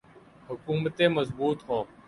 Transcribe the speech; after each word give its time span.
حکومتیں 0.49 1.07
مضبوط 1.09 1.59
ہوں۔ 1.69 1.83